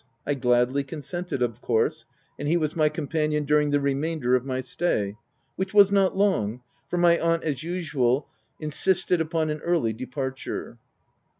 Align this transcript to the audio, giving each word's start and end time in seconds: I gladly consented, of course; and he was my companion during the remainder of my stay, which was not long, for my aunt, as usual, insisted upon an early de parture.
I 0.25 0.33
gladly 0.33 0.83
consented, 0.83 1.43
of 1.43 1.61
course; 1.61 2.07
and 2.39 2.47
he 2.47 2.57
was 2.57 2.75
my 2.75 2.89
companion 2.89 3.45
during 3.45 3.69
the 3.69 3.79
remainder 3.79 4.33
of 4.35 4.43
my 4.43 4.61
stay, 4.61 5.15
which 5.57 5.75
was 5.75 5.91
not 5.91 6.17
long, 6.17 6.61
for 6.89 6.97
my 6.97 7.19
aunt, 7.19 7.43
as 7.43 7.61
usual, 7.61 8.27
insisted 8.59 9.21
upon 9.21 9.51
an 9.51 9.59
early 9.59 9.93
de 9.93 10.07
parture. 10.07 10.77